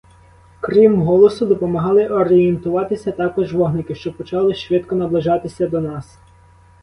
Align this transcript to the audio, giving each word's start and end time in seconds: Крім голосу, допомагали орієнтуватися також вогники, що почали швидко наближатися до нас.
Крім 0.59 1.01
голосу, 1.01 1.45
допомагали 1.45 2.07
орієнтуватися 2.07 3.11
також 3.11 3.53
вогники, 3.53 3.95
що 3.95 4.13
почали 4.13 4.53
швидко 4.55 4.95
наближатися 4.95 5.67
до 5.67 5.81
нас. 5.81 6.17